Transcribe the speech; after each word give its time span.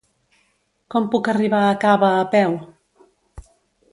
Com 0.93 1.09
puc 1.15 1.29
arribar 1.33 1.59
a 1.65 1.75
Cava 1.85 2.09
a 2.21 2.25
peu? 2.33 2.57